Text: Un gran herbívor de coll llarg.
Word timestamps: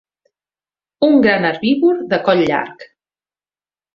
Un 1.07 1.17
gran 1.25 1.45
herbívor 1.49 2.01
de 2.13 2.21
coll 2.29 2.43
llarg. 2.47 2.87